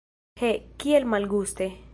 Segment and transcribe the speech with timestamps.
[0.41, 0.49] He,
[0.85, 1.73] kiel malguste!